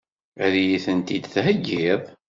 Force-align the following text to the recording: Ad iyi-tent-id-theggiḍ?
Ad 0.45 0.53
iyi-tent-id-theggiḍ? 0.61 2.01